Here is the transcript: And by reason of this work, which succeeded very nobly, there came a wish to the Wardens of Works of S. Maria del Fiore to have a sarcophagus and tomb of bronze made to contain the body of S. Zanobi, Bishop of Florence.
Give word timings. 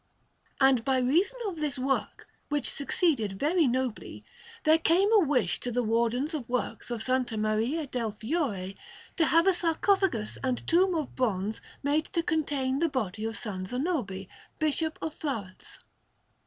And 0.59 0.83
by 0.83 0.97
reason 0.97 1.39
of 1.47 1.57
this 1.57 1.77
work, 1.77 2.27
which 2.49 2.71
succeeded 2.71 3.37
very 3.39 3.67
nobly, 3.67 4.23
there 4.63 4.79
came 4.79 5.11
a 5.13 5.19
wish 5.19 5.59
to 5.59 5.69
the 5.71 5.83
Wardens 5.83 6.33
of 6.33 6.49
Works 6.49 6.89
of 6.89 7.07
S. 7.07 7.31
Maria 7.33 7.85
del 7.85 8.13
Fiore 8.13 8.75
to 9.17 9.25
have 9.27 9.45
a 9.45 9.53
sarcophagus 9.53 10.39
and 10.43 10.65
tomb 10.65 10.95
of 10.95 11.15
bronze 11.15 11.61
made 11.83 12.05
to 12.13 12.23
contain 12.23 12.79
the 12.79 12.89
body 12.89 13.25
of 13.25 13.35
S. 13.35 13.69
Zanobi, 13.69 14.27
Bishop 14.57 14.97
of 15.03 15.13
Florence. 15.13 15.77